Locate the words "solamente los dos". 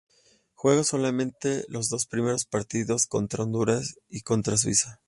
0.83-2.07